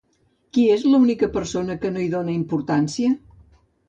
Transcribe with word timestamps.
Qui 0.55 0.61
és 0.75 0.85
l'única 0.93 1.29
persona 1.35 1.75
que 1.83 1.91
no 1.97 2.01
hi 2.05 2.07
dona 2.13 2.33
importància? 2.37 3.13